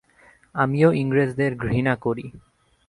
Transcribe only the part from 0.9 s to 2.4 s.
ইংরেজদের ঘৃনা করি।